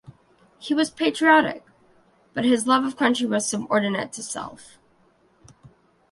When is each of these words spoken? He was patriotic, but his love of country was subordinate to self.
He 0.57 0.73
was 0.73 0.89
patriotic, 0.89 1.63
but 2.33 2.43
his 2.43 2.65
love 2.65 2.85
of 2.85 2.97
country 2.97 3.27
was 3.27 3.47
subordinate 3.47 4.11
to 4.13 4.23
self. 4.23 4.79